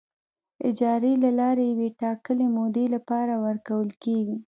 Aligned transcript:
اجارې 0.67 1.13
له 1.23 1.29
لارې 1.39 1.65
د 1.65 1.69
یوې 1.71 1.89
ټاکلې 2.01 2.47
مودې 2.55 2.85
لپاره 2.95 3.33
ورکول 3.45 3.89
کیږي. 4.03 4.37